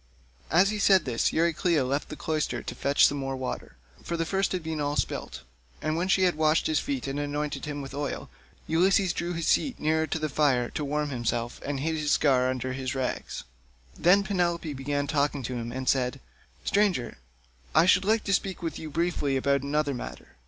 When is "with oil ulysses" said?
7.83-9.13